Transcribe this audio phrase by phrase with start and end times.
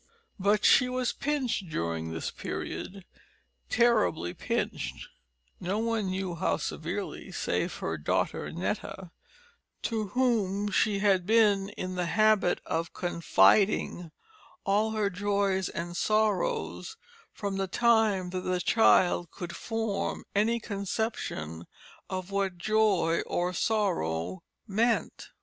[0.39, 3.05] But she was pinched during this period
[3.69, 5.07] terribly pinched
[5.59, 9.11] no one knew how severely save her daughter Netta,
[9.83, 14.11] to whom she had been in the habit of confiding
[14.65, 16.97] all her joys and sorrows
[17.31, 21.67] from the time that the child could form any conception
[22.09, 25.29] of what joy or sorrow meant.